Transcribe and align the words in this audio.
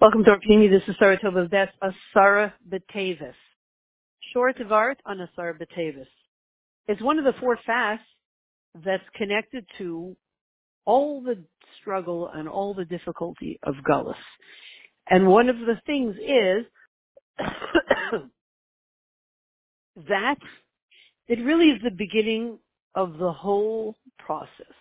Welcome 0.00 0.24
to 0.24 0.30
our 0.30 0.40
community. 0.40 0.68
This 0.68 0.88
is 0.88 0.96
Sarah 0.98 1.18
Tova's 1.18 1.48
Best, 1.50 1.72
Asara 1.82 2.48
uh, 2.48 2.50
Batavis. 2.68 3.34
Short 4.32 4.58
of 4.60 4.72
art 4.72 4.98
on 5.04 5.18
Asara 5.18 5.54
Batavis. 5.58 6.06
It's 6.88 7.02
one 7.02 7.18
of 7.18 7.24
the 7.24 7.34
four 7.38 7.58
fasts 7.64 8.06
that's 8.84 9.04
connected 9.14 9.66
to 9.78 10.16
all 10.84 11.22
the 11.22 11.44
struggle 11.80 12.30
and 12.32 12.48
all 12.48 12.74
the 12.74 12.86
difficulty 12.86 13.58
of 13.62 13.74
Gullus. 13.88 14.14
And 15.08 15.28
one 15.28 15.48
of 15.48 15.58
the 15.58 15.78
things 15.86 16.16
is 16.16 16.66
that 20.08 20.38
it 21.28 21.38
really 21.44 21.66
is 21.66 21.82
the 21.82 21.90
beginning 21.90 22.58
of 22.94 23.18
the 23.18 23.32
whole 23.32 23.96
process. 24.18 24.74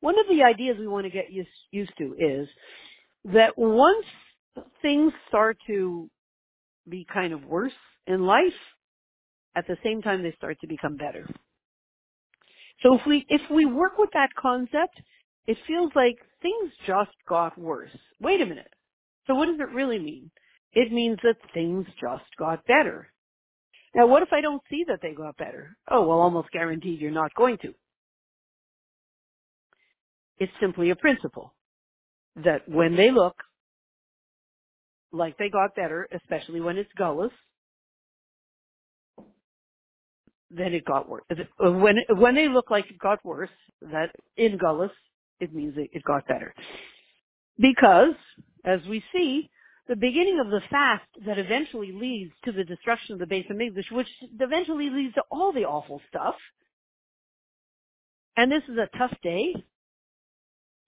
One 0.00 0.18
of 0.18 0.26
the 0.28 0.44
ideas 0.44 0.76
we 0.78 0.88
want 0.88 1.04
to 1.04 1.10
get 1.10 1.26
used 1.30 1.92
to 1.98 2.14
is 2.18 2.48
that 3.24 3.56
once 3.56 4.06
things 4.82 5.12
start 5.28 5.58
to 5.66 6.08
be 6.88 7.06
kind 7.12 7.32
of 7.32 7.44
worse 7.44 7.72
in 8.06 8.24
life, 8.24 8.52
at 9.56 9.66
the 9.66 9.76
same 9.84 10.02
time 10.02 10.22
they 10.22 10.32
start 10.32 10.58
to 10.60 10.66
become 10.66 10.96
better. 10.96 11.28
So 12.82 12.94
if 12.94 13.02
we 13.06 13.26
if 13.28 13.42
we 13.50 13.66
work 13.66 13.98
with 13.98 14.10
that 14.14 14.30
concept, 14.38 15.00
it 15.46 15.58
feels 15.66 15.92
like 15.94 16.16
things 16.40 16.72
just 16.86 17.10
got 17.28 17.58
worse. 17.58 17.90
Wait 18.20 18.40
a 18.40 18.46
minute. 18.46 18.72
So 19.26 19.34
what 19.34 19.46
does 19.46 19.60
it 19.60 19.74
really 19.74 19.98
mean? 19.98 20.30
It 20.72 20.92
means 20.92 21.18
that 21.22 21.36
things 21.52 21.86
just 22.00 22.24
got 22.38 22.64
better. 22.66 23.12
Now 23.94 24.06
what 24.06 24.22
if 24.22 24.32
I 24.32 24.40
don't 24.40 24.62
see 24.70 24.84
that 24.88 25.00
they 25.02 25.12
got 25.12 25.36
better? 25.36 25.76
Oh, 25.90 26.06
well 26.06 26.20
almost 26.20 26.50
guaranteed 26.52 27.00
you're 27.00 27.10
not 27.10 27.34
going 27.34 27.58
to. 27.58 27.74
It's 30.38 30.52
simply 30.60 30.90
a 30.90 30.96
principle 30.96 31.52
that 32.36 32.68
when 32.68 32.96
they 32.96 33.10
look 33.10 33.36
like 35.12 35.36
they 35.38 35.48
got 35.50 35.74
better, 35.74 36.08
especially 36.12 36.60
when 36.60 36.76
it's 36.76 36.90
gullus, 36.98 37.30
then 40.50 40.72
it 40.72 40.84
got 40.84 41.08
worse. 41.08 41.22
Uh, 41.30 41.72
when 41.72 41.96
when 42.16 42.34
they 42.34 42.48
look 42.48 42.70
like 42.70 42.90
it 42.90 42.98
got 42.98 43.24
worse, 43.24 43.50
that 43.82 44.10
in 44.36 44.58
gullus, 44.58 44.90
it 45.38 45.54
means 45.54 45.74
it, 45.76 45.90
it 45.92 46.02
got 46.04 46.26
better. 46.26 46.54
Because, 47.58 48.14
as 48.64 48.80
we 48.88 49.02
see, 49.12 49.50
the 49.88 49.96
beginning 49.96 50.40
of 50.40 50.50
the 50.50 50.60
fast 50.70 51.04
that 51.26 51.38
eventually 51.38 51.92
leads 51.92 52.32
to 52.44 52.52
the 52.52 52.64
destruction 52.64 53.14
of 53.14 53.18
the 53.18 53.26
base 53.26 53.46
of 53.50 53.60
English, 53.60 53.86
which 53.90 54.08
eventually 54.38 54.90
leads 54.90 55.14
to 55.14 55.22
all 55.30 55.52
the 55.52 55.64
awful 55.64 56.00
stuff, 56.08 56.36
and 58.36 58.50
this 58.50 58.62
is 58.68 58.76
a 58.78 58.98
tough 58.98 59.14
day, 59.22 59.54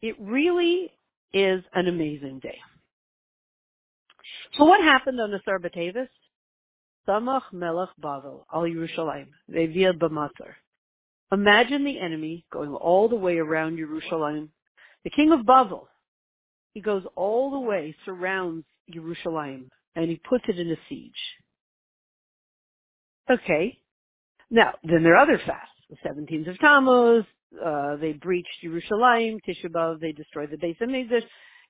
it 0.00 0.16
really 0.20 0.90
is 1.32 1.62
an 1.74 1.88
amazing 1.88 2.40
day. 2.40 2.58
So 4.56 4.64
what 4.64 4.82
happened 4.82 5.20
on 5.20 5.30
the 5.30 5.40
Batavis? 5.46 6.08
Samach 7.08 7.52
Melech 7.52 7.88
Bavel 8.00 8.44
al 8.52 8.62
Yerushalayim 8.62 9.28
Vevir 9.50 9.98
b'matzar. 9.98 10.54
Imagine 11.32 11.84
the 11.84 11.98
enemy 11.98 12.44
going 12.52 12.74
all 12.74 13.08
the 13.08 13.16
way 13.16 13.38
around 13.38 13.78
Yerushalayim. 13.78 14.48
The 15.04 15.10
king 15.10 15.32
of 15.32 15.40
Bavel, 15.40 15.86
he 16.74 16.80
goes 16.80 17.02
all 17.16 17.50
the 17.50 17.58
way, 17.58 17.96
surrounds 18.04 18.66
Yerushalayim, 18.94 19.68
and 19.96 20.10
he 20.10 20.20
puts 20.28 20.44
it 20.48 20.58
in 20.58 20.70
a 20.70 20.76
siege. 20.88 21.12
Okay. 23.30 23.78
Now, 24.50 24.74
then 24.84 25.02
there 25.02 25.14
are 25.14 25.22
other 25.22 25.38
fasts. 25.38 25.70
The 25.90 26.08
17th 26.08 26.50
of 26.50 26.58
Tammuz, 26.58 27.24
uh, 27.64 27.96
they 27.96 28.12
breached 28.12 28.64
Yerushalayim, 28.64 29.38
Tisha 29.46 30.00
they 30.00 30.12
destroyed 30.12 30.50
the 30.50 30.58
base 30.58 30.76
of 30.80 30.88
Mikdash, 30.88 31.24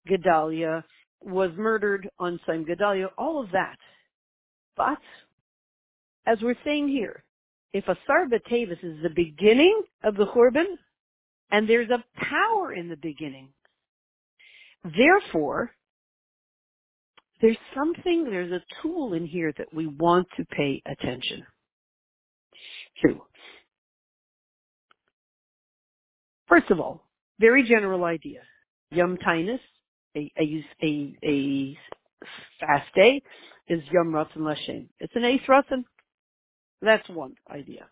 Gedalia 0.08 0.82
was 1.20 1.50
murdered 1.56 2.08
on 2.18 2.40
Sim 2.46 2.64
Gedalia, 2.64 3.08
all 3.16 3.42
of 3.42 3.50
that. 3.52 3.76
But, 4.76 4.98
as 6.26 6.38
we're 6.42 6.56
saying 6.64 6.88
here, 6.88 7.24
if 7.72 7.84
Asar 7.84 8.26
Batavis 8.28 8.82
is 8.82 9.02
the 9.02 9.10
beginning 9.14 9.82
of 10.02 10.16
the 10.16 10.26
Churban, 10.26 10.66
and 11.50 11.68
there's 11.68 11.90
a 11.90 12.04
power 12.16 12.72
in 12.72 12.88
the 12.88 12.96
beginning, 12.96 13.48
therefore, 14.84 15.70
there's 17.40 17.58
something, 17.74 18.24
there's 18.24 18.52
a 18.52 18.62
tool 18.82 19.14
in 19.14 19.26
here 19.26 19.52
that 19.58 19.72
we 19.74 19.86
want 19.86 20.28
to 20.36 20.44
pay 20.46 20.82
attention 20.86 21.44
to. 23.04 23.20
First 26.52 26.70
of 26.70 26.80
all, 26.80 27.06
very 27.40 27.62
general 27.66 28.04
idea. 28.04 28.40
Yom 28.90 29.16
Taanis, 29.26 29.58
a, 30.14 30.30
a, 30.38 30.64
a, 30.82 31.16
a 31.24 31.78
fast 32.60 32.94
day, 32.94 33.22
is 33.68 33.80
Yom 33.90 34.08
Ratzon 34.08 34.40
Lashem. 34.40 34.88
It's 35.00 35.16
an 35.16 35.24
Ace 35.24 35.40
Ratzon. 35.48 35.84
That's 36.82 37.08
one 37.08 37.36
idea. 37.50 37.86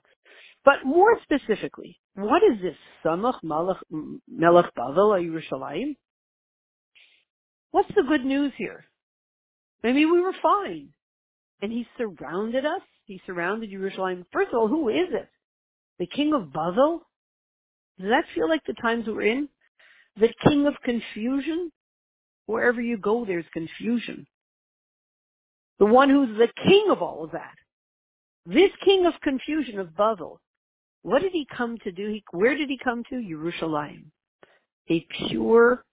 But 0.63 0.85
more 0.85 1.19
specifically, 1.23 1.99
what 2.17 2.43
is 2.43 2.61
this 2.61 2.77
Samach 3.03 3.43
Melech, 3.43 3.79
Melech 4.29 4.75
Bavel 4.77 5.19
Yerushalayim? 5.19 5.97
What's 7.71 7.95
the 7.97 8.05
good 8.07 8.27
news 8.27 8.53
here? 8.59 8.85
Maybe 9.83 10.05
we 10.05 10.21
were 10.21 10.35
fine. 10.43 10.91
And 11.63 11.73
he 11.73 11.87
surrounded 11.97 12.67
us. 12.67 12.83
He 13.07 13.23
surrounded 13.25 13.71
Yerushalayim. 13.71 14.27
First 14.31 14.49
of 14.53 14.59
all, 14.59 14.69
who 14.69 14.91
is 14.91 15.09
it? 15.13 15.31
The 15.99 16.07
king 16.07 16.35
of 16.35 16.53
Bavel? 16.53 17.01
Does 18.01 18.09
that 18.11 18.25
feel 18.35 18.49
like 18.49 18.65
the 18.67 18.75
times 18.75 19.05
we're 19.07 19.23
in? 19.23 19.49
The 20.19 20.33
king 20.45 20.67
of 20.67 20.75
confusion? 20.83 21.71
Wherever 22.47 22.81
you 22.81 22.97
go, 22.97 23.25
there's 23.25 23.45
confusion. 23.53 24.27
The 25.79 25.87
one 25.87 26.09
who's 26.11 26.37
the 26.37 26.49
king 26.67 26.87
of 26.91 27.03
all 27.03 27.25
of 27.25 27.33
that. 27.33 27.55
This 28.47 28.71
king 28.85 29.07
of 29.07 29.15
confusion 29.23 29.79
of 29.79 29.97
Babel, 29.97 30.41
What 31.03 31.23
did 31.23 31.33
he 31.33 31.47
come 31.57 31.79
to 31.85 31.93
do? 31.93 32.09
He, 32.09 32.25
where 32.33 32.57
did 32.57 32.69
he 32.69 32.79
come 32.83 33.03
to? 33.11 33.17
Yerushalayim. 33.17 34.05
A 34.89 35.07
pure 35.29 35.85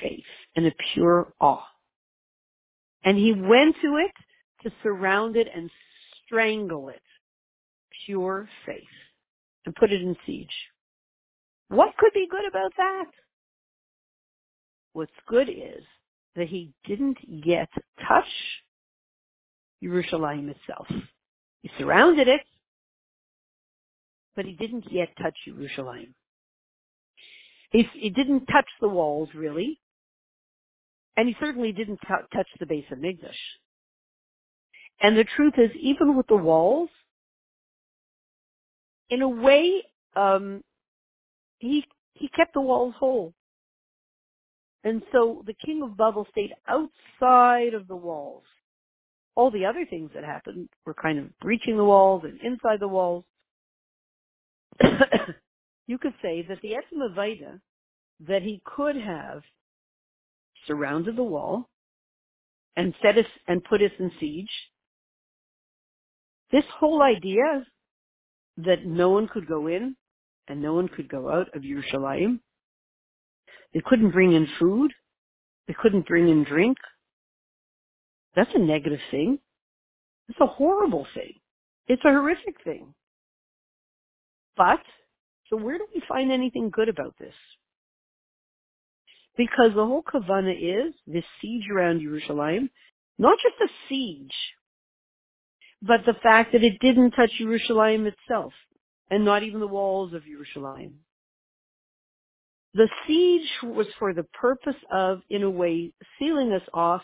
faith 0.00 0.24
and 0.54 0.66
a 0.66 0.72
pure 0.94 1.32
awe. 1.40 1.66
And 3.04 3.16
he 3.16 3.32
went 3.32 3.76
to 3.82 3.96
it 3.96 4.12
to 4.62 4.72
surround 4.82 5.36
it 5.36 5.48
and 5.54 5.70
strangle 6.24 6.88
it. 6.88 7.02
Pure 8.06 8.48
faith. 8.64 8.82
And 9.64 9.74
put 9.74 9.92
it 9.92 10.00
in 10.00 10.16
siege. 10.26 10.48
What 11.68 11.96
could 11.98 12.12
be 12.14 12.28
good 12.30 12.46
about 12.48 12.72
that? 12.76 13.06
What's 14.92 15.12
good 15.26 15.48
is 15.48 15.84
that 16.36 16.48
he 16.48 16.72
didn't 16.86 17.18
yet 17.26 17.68
touch 18.08 18.24
Yerushalayim 19.82 20.48
itself. 20.48 20.86
He 21.62 21.70
surrounded 21.78 22.28
it, 22.28 22.42
but 24.34 24.44
he 24.44 24.52
didn't 24.52 24.90
yet 24.90 25.08
touch 25.20 25.34
Yerushalayim. 25.48 26.12
He, 27.70 27.88
he 27.94 28.10
didn't 28.10 28.46
touch 28.46 28.68
the 28.80 28.88
walls 28.88 29.28
really, 29.34 29.80
and 31.16 31.28
he 31.28 31.36
certainly 31.40 31.72
didn't 31.72 32.00
t- 32.02 32.14
touch 32.32 32.48
the 32.60 32.66
base 32.66 32.84
of 32.90 32.98
Mikdash. 32.98 33.34
And 35.00 35.16
the 35.16 35.24
truth 35.24 35.54
is, 35.58 35.70
even 35.80 36.16
with 36.16 36.26
the 36.28 36.36
walls, 36.36 36.88
in 39.10 39.22
a 39.22 39.28
way, 39.28 39.82
um, 40.14 40.62
he 41.58 41.84
he 42.14 42.28
kept 42.28 42.54
the 42.54 42.60
walls 42.60 42.94
whole. 42.98 43.34
And 44.84 45.02
so 45.12 45.42
the 45.46 45.54
king 45.54 45.82
of 45.82 45.96
Bavel 45.96 46.26
stayed 46.30 46.52
outside 46.68 47.74
of 47.74 47.88
the 47.88 47.96
walls. 47.96 48.44
All 49.34 49.50
the 49.50 49.66
other 49.66 49.84
things 49.84 50.10
that 50.14 50.24
happened 50.24 50.68
were 50.86 50.94
kind 50.94 51.18
of 51.18 51.38
breaching 51.40 51.76
the 51.76 51.84
walls 51.84 52.22
and 52.24 52.40
inside 52.40 52.80
the 52.80 52.88
walls. 52.88 53.24
you 55.86 55.98
could 55.98 56.14
say 56.22 56.46
that 56.48 56.60
the 56.62 56.70
Etzem 56.70 57.10
Aveda, 57.10 57.60
that 58.26 58.42
he 58.42 58.62
could 58.64 58.96
have 58.96 59.42
surrounded 60.66 61.16
the 61.16 61.22
wall 61.22 61.68
and 62.76 62.94
set 63.02 63.18
us 63.18 63.26
and 63.46 63.64
put 63.64 63.82
us 63.82 63.90
in 63.98 64.10
siege. 64.20 64.50
This 66.52 66.64
whole 66.78 67.02
idea 67.02 67.66
that 68.58 68.86
no 68.86 69.10
one 69.10 69.28
could 69.28 69.46
go 69.46 69.66
in 69.66 69.96
and 70.48 70.62
no 70.62 70.74
one 70.74 70.88
could 70.88 71.08
go 71.08 71.30
out 71.30 71.54
of 71.54 71.62
Yerushalayim. 71.62 72.40
They 73.74 73.82
couldn't 73.84 74.12
bring 74.12 74.32
in 74.32 74.46
food. 74.58 74.92
They 75.68 75.74
couldn't 75.80 76.06
bring 76.06 76.28
in 76.28 76.44
drink. 76.44 76.78
That's 78.34 78.50
a 78.54 78.58
negative 78.58 79.00
thing. 79.10 79.38
It's 80.28 80.40
a 80.40 80.46
horrible 80.46 81.06
thing. 81.14 81.34
It's 81.88 82.04
a 82.04 82.10
horrific 82.10 82.56
thing. 82.64 82.94
But, 84.56 84.80
so 85.48 85.56
where 85.56 85.78
do 85.78 85.86
we 85.94 86.02
find 86.08 86.32
anything 86.32 86.70
good 86.70 86.88
about 86.88 87.14
this? 87.18 87.34
Because 89.36 89.72
the 89.74 89.84
whole 89.84 90.02
kavana 90.02 90.54
is 90.54 90.94
this 91.06 91.24
siege 91.40 91.64
around 91.72 92.00
Jerusalem, 92.00 92.70
not 93.18 93.38
just 93.38 93.70
a 93.70 93.72
siege, 93.88 94.34
but 95.82 96.00
the 96.06 96.14
fact 96.22 96.52
that 96.52 96.64
it 96.64 96.78
didn't 96.80 97.12
touch 97.12 97.30
Jerusalem 97.38 98.06
itself, 98.06 98.52
and 99.10 99.24
not 99.24 99.42
even 99.42 99.60
the 99.60 99.66
walls 99.66 100.12
of 100.12 100.24
Jerusalem. 100.24 101.00
The 102.74 102.88
siege 103.06 103.48
was 103.62 103.86
for 103.98 104.12
the 104.12 104.24
purpose 104.24 104.76
of, 104.92 105.20
in 105.30 105.42
a 105.42 105.50
way, 105.50 105.92
sealing 106.18 106.52
us 106.52 106.68
off 106.74 107.02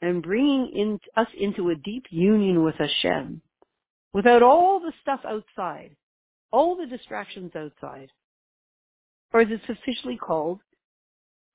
and 0.00 0.22
bringing 0.22 0.72
in, 0.74 1.00
us 1.16 1.28
into 1.38 1.70
a 1.70 1.76
deep 1.76 2.06
union 2.10 2.64
with 2.64 2.74
Hashem 2.74 3.40
without 4.12 4.42
all 4.42 4.80
the 4.80 4.92
stuff 5.00 5.20
outside, 5.24 5.96
all 6.50 6.76
the 6.76 6.86
distractions 6.86 7.52
outside, 7.56 8.10
or 9.32 9.40
as 9.40 9.48
it's 9.50 9.64
officially 9.68 10.16
called, 10.16 10.60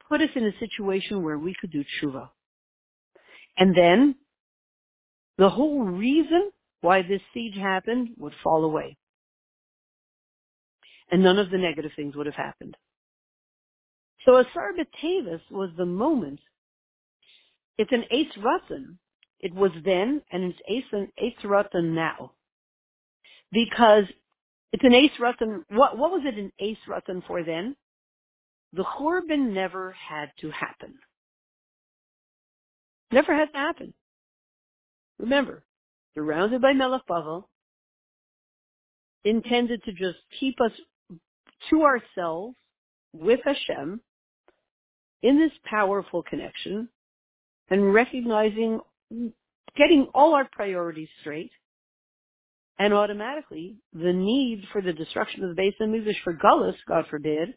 put 0.08 0.22
us 0.22 0.30
in 0.36 0.46
a 0.46 0.60
situation 0.60 1.24
where 1.24 1.38
we 1.38 1.54
could 1.60 1.72
do 1.72 1.84
tshuva. 1.84 2.30
And 3.58 3.76
then 3.76 4.16
the 5.38 5.50
whole 5.50 5.84
reason 5.84 6.52
why 6.82 7.02
this 7.02 7.22
siege 7.34 7.56
happened 7.56 8.10
would 8.18 8.34
fall 8.44 8.64
away. 8.64 8.98
And 11.10 11.24
none 11.24 11.40
of 11.40 11.50
the 11.50 11.58
negative 11.58 11.92
things 11.96 12.16
would 12.16 12.26
have 12.26 12.36
happened. 12.36 12.76
So 14.26 14.38
Asar 14.38 14.74
B'Tevis 14.74 15.42
was 15.50 15.70
the 15.78 15.86
moment. 15.86 16.40
It's 17.78 17.92
an 17.92 18.04
Eitz 18.12 18.38
Ratzon. 18.38 18.98
It 19.40 19.54
was 19.54 19.72
then, 19.86 20.22
and 20.32 20.54
it's 20.68 20.92
Eitz 21.22 21.46
Ratzon 21.46 21.94
now. 21.94 22.34
Because 23.52 24.04
it's 24.74 24.84
an 24.84 24.92
Eitz 24.92 25.16
Ratzon. 25.20 25.64
What, 25.70 25.98
what 25.98 26.12
was 26.12 26.24
it 26.26 26.38
an 26.38 26.52
Eitz 26.62 26.78
Ratzon 26.90 27.26
for 27.26 27.44
then? 27.44 27.76
The 28.74 28.84
Churban 28.84 29.54
never 29.54 29.94
had 29.94 30.32
to 30.42 30.52
happen. 30.52 30.96
Never 33.12 33.34
had 33.34 33.52
to 33.54 33.58
happen. 33.58 33.94
Remember, 35.20 35.64
surrounded 36.14 36.62
by 36.62 36.74
Melech 36.74 37.04
Bavel, 37.10 37.46
intended 39.24 39.84
to 39.84 39.92
just 39.94 40.18
keep 40.40 40.60
us 40.60 40.72
to 41.70 41.84
ourselves 41.84 42.56
with 43.14 43.40
Hashem 43.44 44.02
in 45.22 45.40
this 45.40 45.52
powerful 45.66 46.24
connection 46.24 46.90
and 47.70 47.94
recognizing, 47.94 48.80
getting 49.76 50.08
all 50.14 50.34
our 50.34 50.48
priorities 50.52 51.10
straight, 51.22 51.52
and 52.80 52.94
automatically 52.94 53.78
the 53.94 54.14
need 54.14 54.64
for 54.72 54.82
the 54.82 54.94
destruction 54.94 55.44
of 55.44 55.50
the 55.50 55.56
base 55.56 55.74
of 55.82 55.90
Mikdash 55.90 56.22
for 56.24 56.34
Gullus, 56.34 56.76
God 56.88 57.06
forbid, 57.10 57.56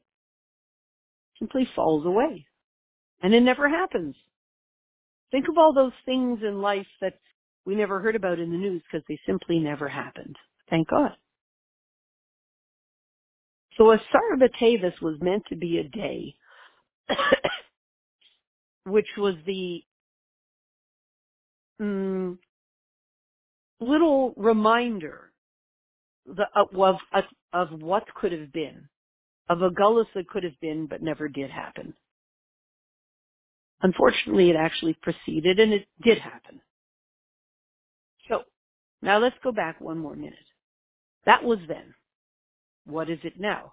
simply 1.38 1.68
falls 1.74 2.06
away. 2.06 2.46
And 3.22 3.34
it 3.34 3.42
never 3.42 3.68
happens. 3.68 4.14
Think 5.30 5.46
of 5.48 5.58
all 5.58 5.72
those 5.72 5.92
things 6.06 6.40
in 6.42 6.62
life 6.62 6.86
that 7.00 7.18
we 7.66 7.74
never 7.74 8.00
heard 8.00 8.16
about 8.16 8.38
in 8.38 8.50
the 8.50 8.56
news 8.56 8.82
because 8.90 9.04
they 9.08 9.18
simply 9.26 9.58
never 9.58 9.88
happened. 9.88 10.36
Thank 10.70 10.88
God. 10.88 11.12
So 13.80 13.92
Asar 13.92 14.36
B'Tevis 14.36 15.00
was 15.00 15.16
meant 15.22 15.44
to 15.48 15.56
be 15.56 15.78
a 15.78 15.84
day 15.84 16.34
which 18.84 19.06
was 19.16 19.36
the 19.46 19.82
mm, 21.80 22.36
little 23.80 24.34
reminder 24.36 25.32
the, 26.26 26.44
of, 26.54 26.98
of, 27.14 27.24
of 27.54 27.80
what 27.80 28.04
could 28.14 28.32
have 28.32 28.52
been, 28.52 28.86
of 29.48 29.62
a 29.62 29.70
gullus 29.70 30.08
that 30.14 30.28
could 30.28 30.44
have 30.44 30.60
been 30.60 30.86
but 30.86 31.02
never 31.02 31.26
did 31.26 31.50
happen. 31.50 31.94
Unfortunately, 33.80 34.50
it 34.50 34.56
actually 34.56 34.92
proceeded 35.00 35.58
and 35.58 35.72
it 35.72 35.86
did 36.02 36.18
happen. 36.18 36.60
So, 38.28 38.42
now 39.00 39.16
let's 39.16 39.36
go 39.42 39.52
back 39.52 39.80
one 39.80 39.96
more 39.96 40.14
minute. 40.14 40.34
That 41.24 41.42
was 41.42 41.60
then. 41.66 41.94
What 42.90 43.08
is 43.08 43.18
it 43.22 43.38
now? 43.38 43.72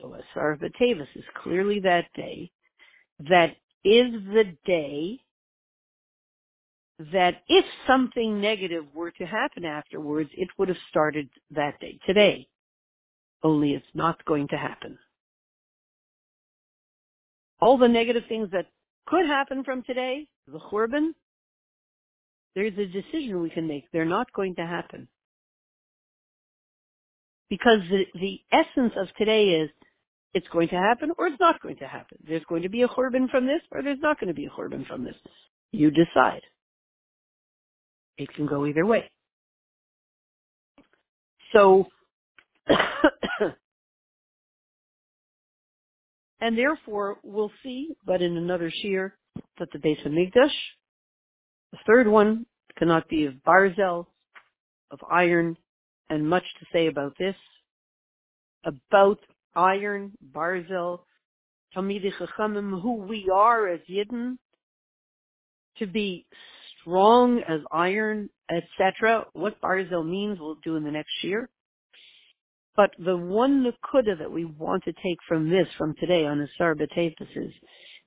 So 0.00 0.14
Asar 0.14 0.56
B'Tevis 0.56 1.08
is 1.14 1.24
clearly 1.42 1.80
that 1.80 2.06
day. 2.14 2.50
That 3.28 3.56
is 3.84 4.12
the 4.32 4.56
day 4.64 5.20
that 7.12 7.42
if 7.48 7.64
something 7.86 8.40
negative 8.40 8.84
were 8.94 9.10
to 9.12 9.24
happen 9.24 9.64
afterwards, 9.64 10.30
it 10.34 10.48
would 10.58 10.68
have 10.68 10.78
started 10.90 11.28
that 11.50 11.80
day, 11.80 11.98
today. 12.06 12.46
Only 13.42 13.72
it's 13.72 13.86
not 13.94 14.22
going 14.26 14.48
to 14.48 14.56
happen. 14.56 14.98
All 17.58 17.78
the 17.78 17.88
negative 17.88 18.24
things 18.28 18.50
that 18.52 18.66
could 19.06 19.26
happen 19.26 19.64
from 19.64 19.82
today, 19.82 20.26
the 20.46 20.58
Churban, 20.58 21.10
there's 22.54 22.76
a 22.78 22.86
decision 22.86 23.40
we 23.40 23.50
can 23.50 23.66
make. 23.66 23.84
They're 23.92 24.04
not 24.04 24.32
going 24.32 24.54
to 24.56 24.66
happen. 24.66 25.08
Because 27.50 27.80
the, 27.90 28.04
the 28.14 28.40
essence 28.52 28.94
of 28.96 29.08
today 29.18 29.60
is 29.62 29.70
it's 30.32 30.48
going 30.48 30.68
to 30.68 30.76
happen 30.76 31.10
or 31.18 31.26
it's 31.26 31.40
not 31.40 31.60
going 31.60 31.76
to 31.78 31.86
happen. 31.86 32.18
There's 32.26 32.44
going 32.48 32.62
to 32.62 32.68
be 32.68 32.82
a 32.82 32.88
Churban 32.88 33.28
from 33.30 33.46
this 33.46 33.60
or 33.72 33.82
there's 33.82 33.98
not 34.00 34.20
going 34.20 34.28
to 34.28 34.34
be 34.34 34.46
a 34.46 34.50
Churban 34.50 34.86
from 34.86 35.04
this. 35.04 35.16
You 35.72 35.90
decide. 35.90 36.42
It 38.16 38.32
can 38.34 38.46
go 38.46 38.66
either 38.66 38.86
way. 38.86 39.10
So, 41.52 41.88
and 46.40 46.56
therefore 46.56 47.18
we'll 47.24 47.50
see, 47.62 47.96
but 48.06 48.22
in 48.22 48.36
another 48.36 48.70
shiur, 48.84 49.12
that 49.58 49.72
the 49.72 49.78
base 49.78 49.98
of 50.04 50.12
Mikdash, 50.12 50.52
the 51.72 51.78
third 51.86 52.06
one, 52.06 52.46
cannot 52.78 53.08
be 53.08 53.26
of 53.26 53.34
barzel, 53.46 54.06
of 54.90 55.00
iron, 55.10 55.56
and 56.10 56.28
much 56.28 56.44
to 56.58 56.66
say 56.72 56.88
about 56.88 57.16
this. 57.18 57.36
About 58.64 59.20
iron, 59.54 60.12
barzel, 60.34 61.00
Talmidei 61.74 62.12
Chachamim, 62.18 62.82
who 62.82 62.96
we 62.96 63.30
are 63.32 63.68
as 63.68 63.80
Yidden, 63.88 64.36
to 65.78 65.86
be 65.86 66.26
strong 66.80 67.40
as 67.48 67.60
iron, 67.70 68.28
etc. 68.50 69.26
What 69.32 69.60
barzel 69.62 70.04
means 70.04 70.38
we'll 70.38 70.58
do 70.62 70.76
in 70.76 70.84
the 70.84 70.90
next 70.90 71.12
year. 71.22 71.48
But 72.76 72.90
the 72.98 73.16
one 73.16 73.64
nakuda 73.64 74.18
that 74.18 74.30
we 74.30 74.44
want 74.44 74.84
to 74.84 74.92
take 74.92 75.18
from 75.28 75.48
this, 75.48 75.66
from 75.78 75.94
today 76.00 76.26
on 76.26 76.40
Asar 76.40 76.74
B'Tevis 76.74 77.36
is, 77.36 77.52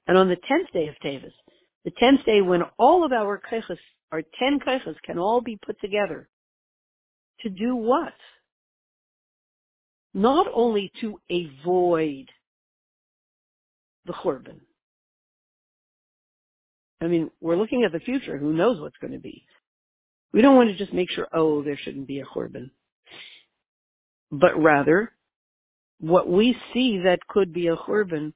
and 0.07 0.17
on 0.17 0.29
the 0.29 0.37
tenth 0.47 0.71
day 0.73 0.87
of 0.87 0.95
Tevis, 1.03 1.33
the 1.85 1.91
tenth 1.99 2.25
day 2.25 2.41
when 2.41 2.63
all 2.77 3.05
of 3.05 3.11
our 3.11 3.39
kaichas, 3.39 3.77
our 4.11 4.21
ten 4.39 4.59
kaichas 4.59 4.95
can 5.05 5.17
all 5.17 5.41
be 5.41 5.57
put 5.65 5.79
together, 5.79 6.29
to 7.41 7.49
do 7.49 7.75
what? 7.75 8.13
Not 10.13 10.47
only 10.53 10.91
to 11.01 11.19
avoid 11.29 12.29
the 14.05 14.13
Churban. 14.13 14.59
I 17.01 17.07
mean, 17.07 17.31
we're 17.41 17.57
looking 17.57 17.83
at 17.83 17.91
the 17.91 17.99
future. 17.99 18.37
Who 18.37 18.53
knows 18.53 18.79
what's 18.79 18.97
going 19.01 19.13
to 19.13 19.19
be? 19.19 19.43
We 20.31 20.41
don't 20.41 20.55
want 20.55 20.69
to 20.69 20.77
just 20.77 20.93
make 20.93 21.09
sure, 21.09 21.27
oh, 21.33 21.63
there 21.63 21.77
shouldn't 21.77 22.07
be 22.07 22.19
a 22.19 22.25
Churban. 22.25 22.71
But 24.31 24.59
rather, 24.61 25.11
what 25.99 26.27
we 26.29 26.55
see 26.73 26.99
that 27.03 27.19
could 27.27 27.53
be 27.53 27.67
a 27.67 27.75
Churban 27.75 28.33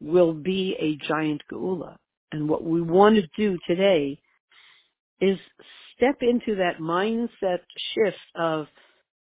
will 0.00 0.32
be 0.32 0.76
a 0.78 0.96
giant 1.06 1.42
Geula. 1.50 1.96
And 2.32 2.48
what 2.48 2.64
we 2.64 2.82
want 2.82 3.16
to 3.16 3.28
do 3.36 3.58
today 3.66 4.18
is 5.20 5.38
step 5.96 6.16
into 6.20 6.56
that 6.56 6.78
mindset 6.80 7.60
shift 7.94 8.16
of 8.34 8.66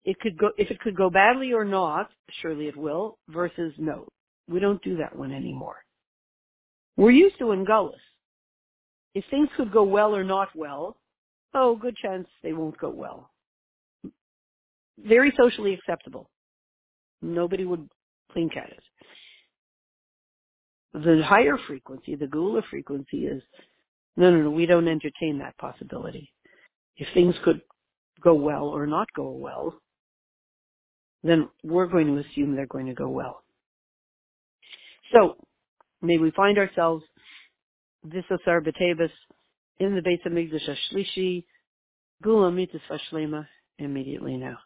it 0.05 0.19
could 0.19 0.37
go, 0.37 0.51
if 0.57 0.71
it 0.71 0.79
could 0.79 0.95
go 0.95 1.09
badly 1.09 1.53
or 1.53 1.65
not, 1.65 2.09
surely 2.41 2.67
it 2.67 2.77
will, 2.77 3.17
versus 3.27 3.73
no. 3.77 4.07
We 4.47 4.59
don't 4.59 4.81
do 4.83 4.97
that 4.97 5.15
one 5.15 5.31
anymore. 5.31 5.77
We're 6.97 7.11
used 7.11 7.37
to 7.39 7.51
in 7.51 7.65
Gullus. 7.65 7.93
If 9.13 9.23
things 9.29 9.49
could 9.57 9.71
go 9.71 9.83
well 9.83 10.15
or 10.15 10.23
not 10.23 10.49
well, 10.55 10.97
oh, 11.53 11.75
good 11.75 11.95
chance 11.97 12.27
they 12.43 12.53
won't 12.53 12.77
go 12.77 12.89
well. 12.89 13.29
Very 14.97 15.33
socially 15.37 15.73
acceptable. 15.73 16.29
Nobody 17.21 17.65
would 17.65 17.87
blink 18.33 18.55
at 18.57 18.69
it. 18.69 18.83
The 20.93 21.21
higher 21.23 21.57
frequency, 21.67 22.15
the 22.15 22.25
Geula 22.25 22.63
frequency 22.69 23.25
is, 23.25 23.43
no, 24.17 24.31
no, 24.31 24.43
no, 24.43 24.49
we 24.49 24.65
don't 24.65 24.87
entertain 24.87 25.39
that 25.39 25.57
possibility. 25.57 26.31
If 26.99 27.07
things 27.13 27.35
could 27.43 27.61
go 28.21 28.33
well 28.33 28.65
or 28.65 28.85
not 28.85 29.07
go 29.15 29.31
well, 29.31 29.73
then 31.23 31.47
we're 31.63 31.87
going 31.87 32.07
to 32.07 32.21
assume 32.21 32.55
they're 32.55 32.67
going 32.67 32.87
to 32.87 32.93
go 32.93 33.09
well. 33.09 33.41
So, 35.13 35.37
may 36.01 36.17
we 36.17 36.31
find 36.31 36.57
ourselves 36.57 37.03
this 38.03 38.25
Asar 38.29 38.61
B'Tevis 38.61 39.11
in 39.79 39.95
the 39.95 40.01
Beit 40.01 40.23
HaMikdash 40.25 40.69
HaShlishi, 40.69 41.45
Geula 42.23 42.53
Mitzvah 42.53 42.99
Shlema, 43.11 43.47
immediately 43.77 44.37
now. 44.37 44.57